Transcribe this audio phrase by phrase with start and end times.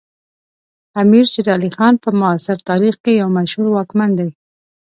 [1.01, 4.29] امیر شیر علی خان په معاصر تاریخ کې یو مشهور واکمن دی.